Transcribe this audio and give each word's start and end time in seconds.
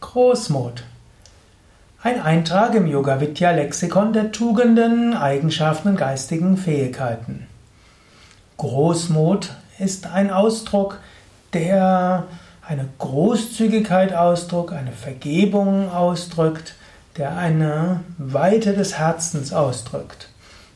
Großmut. 0.00 0.84
Ein 2.02 2.20
Eintrag 2.20 2.74
im 2.74 2.86
Yoga 2.86 3.20
Vidya 3.20 3.50
Lexikon 3.50 4.12
der 4.12 4.30
Tugenden, 4.30 5.14
Eigenschaften 5.14 5.88
und 5.88 5.96
geistigen 5.96 6.56
Fähigkeiten. 6.56 7.46
Großmut 8.58 9.50
ist 9.78 10.06
ein 10.06 10.30
Ausdruck, 10.30 10.98
der 11.52 12.24
eine 12.66 12.88
Großzügigkeit 12.98 14.14
ausdrückt, 14.14 14.72
eine 14.72 14.92
Vergebung 14.92 15.90
ausdrückt, 15.90 16.74
der 17.16 17.36
eine 17.36 18.00
Weite 18.18 18.74
des 18.74 18.98
Herzens 18.98 19.52
ausdrückt. 19.52 20.28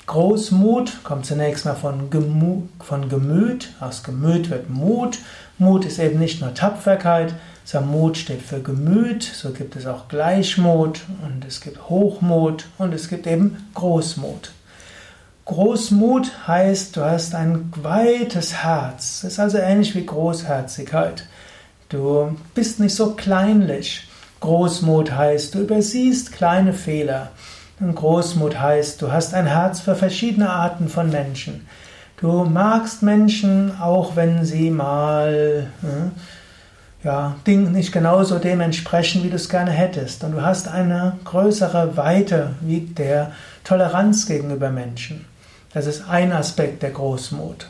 Großmut 0.06 1.04
kommt 1.04 1.26
zunächst 1.26 1.64
mal 1.64 1.74
von, 1.74 2.10
Gemut, 2.10 2.68
von 2.80 3.08
Gemüt. 3.08 3.72
Aus 3.80 4.02
Gemüt 4.02 4.50
wird 4.50 4.68
Mut. 4.68 5.20
Mut 5.58 5.84
ist 5.84 6.00
eben 6.00 6.18
nicht 6.18 6.40
nur 6.40 6.54
Tapferkeit, 6.54 7.34
sondern 7.64 7.90
Mut 7.90 8.16
steht 8.16 8.42
für 8.42 8.60
Gemüt. 8.60 9.22
So 9.22 9.50
gibt 9.50 9.76
es 9.76 9.86
auch 9.86 10.08
Gleichmut 10.08 11.02
und 11.24 11.44
es 11.46 11.60
gibt 11.60 11.88
Hochmut 11.88 12.66
und 12.78 12.92
es 12.94 13.08
gibt 13.08 13.26
eben 13.26 13.56
Großmut. 13.74 14.52
Großmut 15.44 16.46
heißt, 16.46 16.96
du 16.96 17.04
hast 17.04 17.34
ein 17.34 17.72
weites 17.76 18.62
Herz. 18.62 19.22
Das 19.22 19.32
ist 19.32 19.40
also 19.40 19.58
ähnlich 19.58 19.94
wie 19.94 20.06
Großherzigkeit. 20.06 21.26
Du 21.88 22.36
bist 22.54 22.80
nicht 22.80 22.94
so 22.94 23.14
kleinlich. 23.14 24.08
Großmut 24.40 25.12
heißt, 25.12 25.54
du 25.54 25.60
übersiehst 25.60 26.32
kleine 26.32 26.72
Fehler. 26.72 27.30
Und 27.80 27.96
Großmut 27.96 28.60
heißt, 28.60 29.02
du 29.02 29.10
hast 29.10 29.34
ein 29.34 29.46
Herz 29.46 29.80
für 29.80 29.96
verschiedene 29.96 30.50
Arten 30.50 30.88
von 30.88 31.10
Menschen. 31.10 31.66
Du 32.16 32.44
magst 32.44 33.02
Menschen, 33.02 33.80
auch 33.80 34.14
wenn 34.14 34.44
sie 34.44 34.70
mal 34.70 35.66
äh, 35.82 36.10
ja, 37.04 37.36
Dinge 37.46 37.70
nicht 37.70 37.92
genauso 37.92 38.38
dem 38.38 38.60
entsprechen, 38.60 39.24
wie 39.24 39.30
du 39.30 39.36
es 39.36 39.48
gerne 39.48 39.70
hättest. 39.70 40.24
Und 40.24 40.32
du 40.32 40.42
hast 40.42 40.68
eine 40.68 41.18
größere 41.24 41.96
Weite 41.96 42.50
wie 42.60 42.80
der 42.80 43.32
Toleranz 43.64 44.26
gegenüber 44.26 44.70
Menschen. 44.70 45.24
Das 45.74 45.86
ist 45.86 46.08
ein 46.08 46.32
Aspekt 46.32 46.82
der 46.82 46.90
Großmut. 46.90 47.68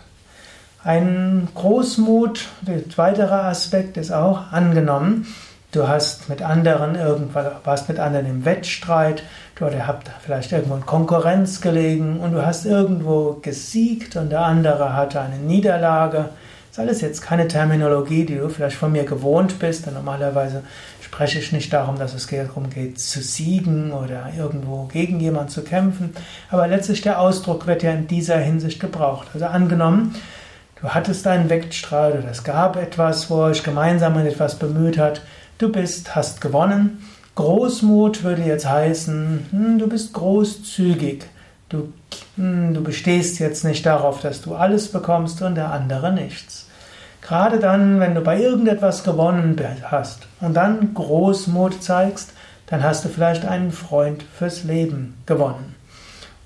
Ein 0.84 1.48
Großmut, 1.54 2.48
der 2.62 2.80
weitere 2.96 3.34
Aspekt 3.34 3.96
ist 3.96 4.12
auch 4.12 4.50
angenommen, 4.50 5.26
Du 5.72 5.88
hast 5.88 6.28
mit 6.28 6.42
anderen 6.42 6.96
irgendwas, 6.96 7.46
warst 7.64 7.88
mit 7.88 7.98
anderen 7.98 8.26
im 8.26 8.44
Wettstreit, 8.44 9.22
du 9.54 9.64
habt 9.86 10.10
vielleicht 10.22 10.52
irgendwo 10.52 10.74
in 10.74 10.84
Konkurrenz 10.84 11.62
gelegen 11.62 12.20
und 12.20 12.32
du 12.32 12.44
hast 12.44 12.66
irgendwo 12.66 13.38
gesiegt 13.40 14.16
und 14.16 14.28
der 14.28 14.42
andere 14.42 14.94
hatte 14.94 15.22
eine 15.22 15.38
Niederlage. 15.38 16.28
Das 16.72 16.78
ist 16.78 16.88
alles 16.88 17.00
jetzt 17.02 17.20
keine 17.20 17.48
Terminologie, 17.48 18.24
die 18.24 18.36
du 18.36 18.48
vielleicht 18.48 18.76
von 18.76 18.92
mir 18.92 19.04
gewohnt 19.04 19.58
bist, 19.58 19.84
denn 19.84 19.92
normalerweise 19.92 20.62
spreche 21.02 21.38
ich 21.38 21.52
nicht 21.52 21.70
darum, 21.70 21.98
dass 21.98 22.14
es 22.14 22.26
darum 22.26 22.70
geht, 22.70 22.98
zu 22.98 23.20
siegen 23.20 23.92
oder 23.92 24.32
irgendwo 24.36 24.86
gegen 24.86 25.20
jemanden 25.20 25.50
zu 25.50 25.62
kämpfen, 25.62 26.14
aber 26.50 26.66
letztlich 26.66 27.02
der 27.02 27.20
Ausdruck 27.20 27.66
wird 27.66 27.82
ja 27.82 27.92
in 27.92 28.06
dieser 28.06 28.38
Hinsicht 28.38 28.80
gebraucht. 28.80 29.28
Also 29.34 29.44
angenommen, 29.46 30.14
du 30.80 30.88
hattest 30.88 31.26
einen 31.26 31.50
Wettstreit 31.50 32.14
oder 32.14 32.30
es 32.30 32.42
gab 32.42 32.76
etwas, 32.76 33.28
wo 33.28 33.42
euch 33.42 33.62
gemeinsam 33.62 34.18
etwas 34.18 34.58
bemüht 34.58 34.96
hat, 34.96 35.20
Du 35.62 35.70
bist, 35.70 36.16
hast 36.16 36.40
gewonnen. 36.40 37.04
Großmut 37.36 38.24
würde 38.24 38.42
jetzt 38.42 38.68
heißen, 38.68 39.46
hm, 39.52 39.78
du 39.78 39.86
bist 39.86 40.12
großzügig. 40.12 41.24
Du, 41.72 41.90
hm, 42.36 42.74
du 42.74 42.82
bestehst 42.82 43.38
jetzt 43.38 43.64
nicht 43.64 43.86
darauf, 43.86 44.20
dass 44.20 44.42
du 44.42 44.54
alles 44.54 44.88
bekommst 44.88 45.40
und 45.40 45.54
der 45.54 45.72
andere 45.72 46.12
nichts. 46.12 46.68
Gerade 47.22 47.58
dann, 47.58 47.98
wenn 47.98 48.14
du 48.14 48.20
bei 48.20 48.38
irgendetwas 48.38 49.04
gewonnen 49.04 49.58
hast 49.84 50.26
und 50.40 50.54
dann 50.54 50.92
Großmut 50.92 51.82
zeigst, 51.82 52.34
dann 52.66 52.82
hast 52.82 53.04
du 53.04 53.08
vielleicht 53.08 53.46
einen 53.46 53.72
Freund 53.72 54.22
fürs 54.22 54.64
Leben 54.64 55.14
gewonnen. 55.24 55.74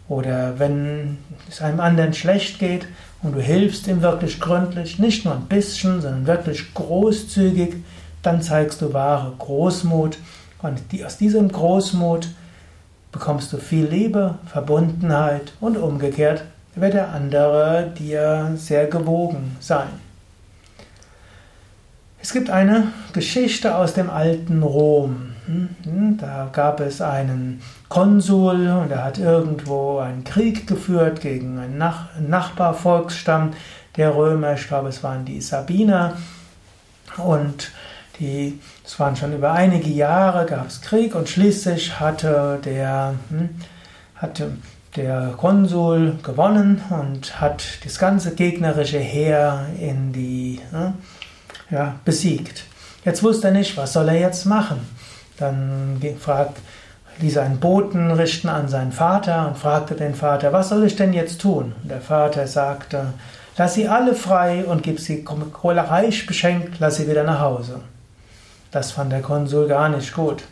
Oder 0.09 0.61
wenn 0.61 1.19
es 1.49 1.61
einem 1.61 1.81
anderen 1.81 2.15
schlecht 2.15 2.61
geht 2.61 2.87
und 3.23 3.35
du 3.35 3.41
hilfst 3.41 3.89
ihm 3.89 4.03
wirklich 4.03 4.39
gründlich, 4.39 5.01
nicht 5.01 5.25
nur 5.25 5.35
ein 5.35 5.47
bisschen, 5.47 6.03
sondern 6.03 6.27
wirklich 6.27 6.73
großzügig, 6.75 7.75
dann 8.23 8.43
zeigst 8.43 8.81
du 8.81 8.93
wahre 8.93 9.33
Großmut 9.39 10.19
und 10.63 10.93
die, 10.93 11.05
aus 11.05 11.17
diesem 11.17 11.51
Großmut 11.51 12.29
bekommst 13.13 13.53
du 13.53 13.59
viel 13.59 13.87
Liebe, 13.87 14.37
Verbundenheit 14.47 15.53
und 15.61 15.77
umgekehrt 15.77 16.45
wird 16.75 16.95
der 16.95 17.09
andere 17.09 17.91
dir 17.99 18.53
sehr 18.57 18.87
gewogen 18.87 19.57
sein. 19.61 19.89
Es 22.21 22.33
gibt 22.33 22.51
eine 22.51 22.89
Geschichte 23.13 23.77
aus 23.77 23.95
dem 23.95 24.11
alten 24.11 24.63
Rom. 24.63 25.35
Hm, 25.47 26.19
da 26.21 26.49
gab 26.53 26.81
es 26.81 27.01
einen 27.01 27.63
Konsul 27.89 28.69
und 28.69 28.91
er 28.91 29.05
hat 29.05 29.19
irgendwo 29.19 29.99
einen 29.99 30.25
Krieg 30.25 30.67
geführt 30.67 31.21
gegen 31.21 31.59
einen 31.59 31.79
Nachbarvolksstamm 32.29 33.53
der 33.97 34.15
Römer. 34.15 34.55
Ich 34.55 34.67
glaube, 34.67 34.89
es 34.89 35.03
waren 35.05 35.25
die 35.25 35.41
Sabiner. 35.41 36.15
Und 37.17 37.71
die, 38.19 38.59
es 38.85 38.99
waren 38.99 39.17
schon 39.17 39.35
über 39.35 39.53
einige 39.53 39.91
Jahre, 39.91 40.47
gab 40.47 40.69
es 40.69 40.81
Krieg 40.81 41.15
und 41.15 41.29
schließlich 41.29 42.01
hatte 42.01 42.59
der, 42.65 43.15
hm, 43.31 43.51
hatte 44.15 44.53
der 44.97 45.35
Konsul 45.37 46.19
gewonnen 46.23 46.83
und 46.91 47.41
hat 47.41 47.65
das 47.85 47.99
ganze 47.99 48.35
gegnerische 48.35 48.99
Heer 48.99 49.67
in 49.79 50.13
die, 50.13 50.61
hm, 50.71 50.95
ja, 51.71 51.97
besiegt. 52.05 52.65
Jetzt 53.05 53.23
wusste 53.23 53.49
er 53.49 53.53
nicht, 53.53 53.77
was 53.77 53.93
soll 53.93 54.09
er 54.09 54.19
jetzt 54.19 54.47
machen. 54.47 54.81
Dann 55.39 56.01
fragt, 56.19 56.59
ließ 57.21 57.39
einen 57.39 57.61
Boten 57.61 58.11
richten 58.11 58.49
an 58.49 58.69
seinen 58.69 58.93
Vater 58.93 59.49
und 59.49 59.59
fragte 59.59 59.95
den 59.95 60.15
Vater, 60.15 60.53
was 60.53 60.71
soll 60.71 60.85
ich 60.85 60.97
denn 60.97 61.13
jetzt 61.13 61.41
tun? 61.41 61.75
Und 61.83 61.91
der 61.91 62.01
Vater 62.01 62.47
sagte, 62.47 63.15
lass 63.57 63.75
sie 63.75 63.89
alle 63.89 64.15
frei 64.15 64.65
und 64.65 64.83
gib 64.83 65.01
sie 65.01 65.25
reich 65.27 66.27
beschenkt, 66.27 66.77
lass 66.79 66.97
sie 66.97 67.09
wieder 67.09 67.25
nach 67.25 67.41
Hause. 67.41 67.81
Das 68.77 68.93
fand 68.93 69.11
der 69.11 69.23
Konsul 69.23 69.69
gar 69.69 69.89
nicht 69.89 70.13
gut. 70.13 70.43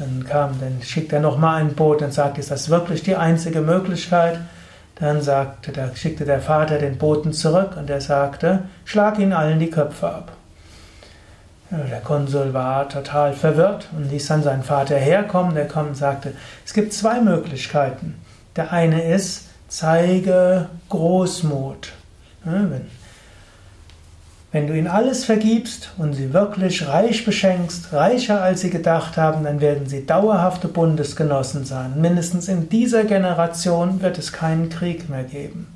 Dann 0.00 0.26
kam, 0.28 0.58
dann 0.58 0.82
schickt 0.82 1.12
er 1.12 1.20
nochmal 1.20 1.60
ein 1.60 1.74
Boot 1.74 2.02
und 2.02 2.12
sagt, 2.12 2.36
ist 2.36 2.50
das 2.50 2.70
wirklich 2.70 3.04
die 3.04 3.14
einzige 3.14 3.60
Möglichkeit? 3.60 4.40
Dann 4.96 5.22
sagte, 5.22 5.70
da 5.70 5.94
schickte 5.94 6.24
der 6.24 6.40
Vater 6.40 6.78
den 6.78 6.98
Boten 6.98 7.32
zurück 7.32 7.76
und 7.76 7.88
er 7.88 8.00
sagte, 8.00 8.64
schlag 8.84 9.20
ihnen 9.20 9.32
allen 9.32 9.60
die 9.60 9.70
Köpfe 9.70 10.08
ab. 10.08 10.32
Der 11.70 12.00
Konsul 12.00 12.52
war 12.52 12.88
total 12.88 13.32
verwirrt 13.32 13.86
und 13.96 14.10
ließ 14.10 14.26
dann 14.26 14.42
seinen 14.42 14.64
Vater 14.64 14.96
herkommen. 14.96 15.54
Der 15.54 15.68
kommt 15.68 15.90
und 15.90 15.96
sagte, 15.96 16.32
es 16.66 16.74
gibt 16.74 16.92
zwei 16.92 17.20
Möglichkeiten. 17.20 18.20
Der 18.56 18.72
eine 18.72 19.04
ist, 19.04 19.44
zeige 19.68 20.66
Großmut. 20.88 21.92
Wenn 22.42 22.90
wenn 24.50 24.66
du 24.66 24.76
ihnen 24.76 24.86
alles 24.86 25.26
vergibst 25.26 25.90
und 25.98 26.14
sie 26.14 26.32
wirklich 26.32 26.88
reich 26.88 27.24
beschenkst, 27.24 27.92
reicher 27.92 28.40
als 28.40 28.62
sie 28.62 28.70
gedacht 28.70 29.18
haben, 29.18 29.44
dann 29.44 29.60
werden 29.60 29.86
sie 29.86 30.06
dauerhafte 30.06 30.68
Bundesgenossen 30.68 31.66
sein. 31.66 32.00
Mindestens 32.00 32.48
in 32.48 32.70
dieser 32.70 33.04
Generation 33.04 34.00
wird 34.00 34.16
es 34.16 34.32
keinen 34.32 34.70
Krieg 34.70 35.10
mehr 35.10 35.24
geben. 35.24 35.66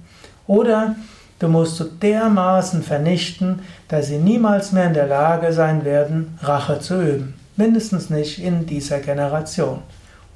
Oder 0.46 0.96
du 1.38 1.48
musst 1.48 1.78
du 1.80 1.84
dermaßen 1.84 2.82
vernichten, 2.82 3.60
dass 3.88 4.06
sie 4.06 4.16
niemals 4.16 4.72
mehr 4.72 4.86
in 4.86 4.94
der 4.94 5.06
Lage 5.06 5.52
sein 5.52 5.84
werden, 5.84 6.38
Rache 6.40 6.80
zu 6.80 7.02
üben. 7.02 7.34
Mindestens 7.56 8.08
nicht 8.08 8.42
in 8.42 8.64
dieser 8.64 9.00
Generation. 9.00 9.80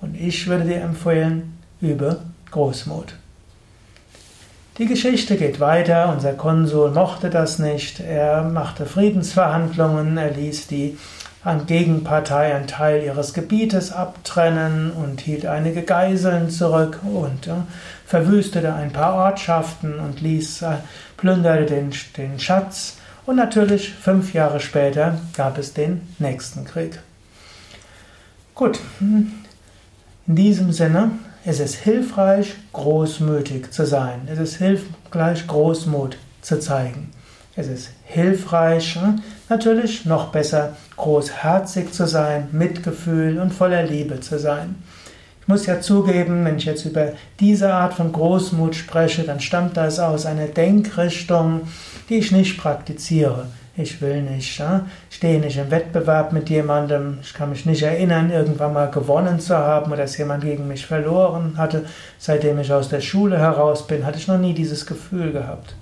Und 0.03 0.15
ich 0.15 0.47
würde 0.47 0.65
dir 0.65 0.83
empfehlen, 0.83 1.59
übe 1.81 2.21
Großmut. 2.51 3.15
Die 4.79 4.85
Geschichte 4.85 5.37
geht 5.37 5.59
weiter. 5.59 6.13
Unser 6.13 6.35
Konsul 6.35 6.91
mochte 6.91 7.31
das 7.31 7.59
nicht. 7.59 8.01
Er 8.01 8.43
machte 8.43 8.85
Friedensverhandlungen. 8.85 10.19
Er 10.19 10.33
ließ 10.33 10.67
die 10.67 10.99
Gegenpartei 11.67 12.55
einen 12.55 12.67
Teil 12.67 13.03
ihres 13.03 13.33
Gebietes 13.33 13.91
abtrennen 13.91 14.91
und 14.91 15.23
hielt 15.23 15.47
einige 15.47 15.83
Geiseln 15.83 16.51
zurück 16.51 17.01
und 17.05 17.47
äh, 17.47 17.53
verwüstete 18.05 18.75
ein 18.75 18.93
paar 18.93 19.15
Ortschaften 19.15 20.01
und 20.01 20.21
ließ, 20.21 20.63
äh, 20.63 20.73
plünderte 21.17 21.67
den, 21.67 21.93
den 22.17 22.39
Schatz. 22.41 22.97
Und 23.25 23.37
natürlich, 23.37 23.95
fünf 23.95 24.35
Jahre 24.35 24.61
später, 24.61 25.19
gab 25.37 25.57
es 25.57 25.73
den 25.73 26.03
nächsten 26.19 26.65
Krieg. 26.65 27.01
Gut, 28.55 28.81
in 29.01 29.33
diesem 30.27 30.73
Sinne 30.73 31.13
es 31.49 31.61
ist 31.61 31.77
hilfreich, 31.77 32.55
großmütig 32.73 33.71
zu 33.71 33.87
sein. 33.87 34.23
Es 34.27 34.41
ist 34.41 34.57
hilfreich, 34.57 35.47
Großmut 35.47 36.17
zu 36.43 36.59
zeigen. 36.59 37.11
Es 37.55 37.69
ist 37.69 37.91
hilfreich, 38.05 38.97
hm, 38.97 39.23
natürlich 39.49 40.05
noch 40.07 40.33
besser, 40.33 40.77
großherzig 40.97 41.93
zu 41.93 42.09
sein, 42.09 42.49
Mitgefühl 42.51 43.39
und 43.39 43.55
voller 43.55 43.85
Liebe 43.85 44.19
zu 44.19 44.41
sein. 44.41 44.75
Ich 45.41 45.47
muss 45.47 45.67
ja 45.67 45.81
zugeben, 45.81 46.45
wenn 46.45 46.57
ich 46.57 46.65
jetzt 46.65 46.85
über 46.85 47.13
diese 47.39 47.73
Art 47.73 47.95
von 47.95 48.11
Großmut 48.11 48.75
spreche, 48.75 49.23
dann 49.23 49.39
stammt 49.39 49.77
das 49.77 50.01
aus 50.01 50.27
einer 50.27 50.49
Denkrichtung, 50.49 51.69
die 52.09 52.17
ich 52.17 52.33
nicht 52.33 52.59
praktiziere. 52.59 53.47
Ich 53.79 54.01
will 54.01 54.23
nicht, 54.23 54.59
ja, 54.59 54.87
stehe 55.11 55.39
nicht 55.39 55.59
im 55.59 55.71
Wettbewerb 55.71 56.33
mit 56.33 56.49
jemandem. 56.49 57.19
Ich 57.21 57.35
kann 57.35 57.51
mich 57.51 57.67
nicht 57.67 57.83
erinnern, 57.83 58.31
irgendwann 58.31 58.73
mal 58.73 58.91
gewonnen 58.91 59.39
zu 59.39 59.55
haben 59.57 59.93
oder 59.93 60.03
dass 60.03 60.17
jemand 60.17 60.45
gegen 60.45 60.67
mich 60.67 60.87
verloren 60.87 61.59
hatte. 61.59 61.85
Seitdem 62.19 62.59
ich 62.59 62.73
aus 62.73 62.89
der 62.89 63.03
Schule 63.03 63.39
heraus 63.39 63.87
bin, 63.87 64.07
hatte 64.07 64.17
ich 64.17 64.29
noch 64.29 64.39
nie 64.39 64.55
dieses 64.55 64.87
Gefühl 64.87 65.31
gehabt. 65.31 65.75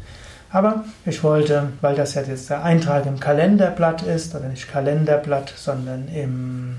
Aber 0.51 0.85
ich 1.07 1.23
wollte, 1.23 1.69
weil 1.81 1.95
das 1.95 2.15
ja 2.15 2.23
jetzt 2.23 2.51
der 2.51 2.65
Eintrag 2.65 3.07
im 3.07 3.21
Kalenderblatt 3.21 4.03
ist, 4.03 4.35
oder 4.35 4.49
nicht 4.49 4.71
Kalenderblatt, 4.71 5.53
sondern 5.57 6.09
im 6.09 6.77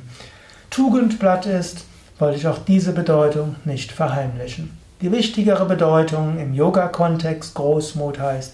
Tugendblatt 0.70 1.46
ist, 1.46 1.86
wollte 2.20 2.38
ich 2.38 2.48
auch 2.48 2.58
diese 2.58 2.92
Bedeutung 2.92 3.56
nicht 3.64 3.92
verheimlichen. 3.92 4.78
Die 5.02 5.12
wichtigere 5.12 5.66
Bedeutung 5.66 6.40
im 6.40 6.54
Yoga-Kontext 6.54 7.54
Großmut 7.54 8.20
heißt 8.20 8.54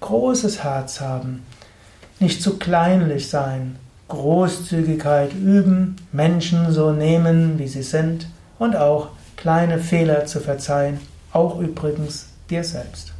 großes 0.00 0.64
Herz 0.64 1.00
haben, 1.00 1.44
nicht 2.20 2.42
zu 2.42 2.58
kleinlich 2.58 3.28
sein, 3.28 3.76
Großzügigkeit 4.08 5.32
üben, 5.32 5.96
Menschen 6.12 6.70
so 6.72 6.92
nehmen, 6.92 7.58
wie 7.58 7.68
sie 7.68 7.82
sind 7.82 8.28
und 8.58 8.76
auch 8.76 9.08
kleine 9.36 9.78
Fehler 9.78 10.26
zu 10.26 10.40
verzeihen, 10.40 11.00
auch 11.32 11.58
übrigens 11.58 12.28
dir 12.50 12.62
selbst. 12.62 13.14